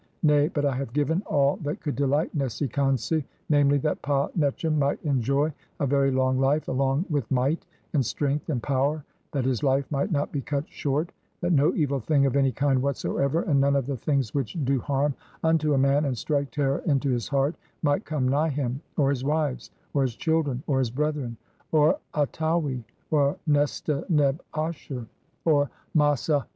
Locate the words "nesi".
2.35-2.65, 25.95-26.31